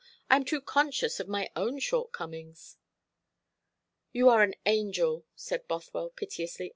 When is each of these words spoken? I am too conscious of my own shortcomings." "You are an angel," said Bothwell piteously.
I 0.31 0.35
am 0.35 0.45
too 0.45 0.61
conscious 0.61 1.19
of 1.19 1.27
my 1.27 1.51
own 1.55 1.77
shortcomings." 1.77 2.79
"You 4.11 4.29
are 4.29 4.41
an 4.41 4.55
angel," 4.65 5.27
said 5.35 5.67
Bothwell 5.67 6.09
piteously. 6.09 6.69